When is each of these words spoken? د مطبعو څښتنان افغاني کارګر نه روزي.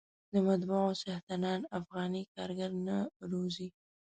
د 0.31 0.33
مطبعو 0.47 0.91
څښتنان 1.01 1.59
افغاني 1.79 2.23
کارګر 2.35 2.71
نه 2.87 2.97
روزي. 3.31 3.67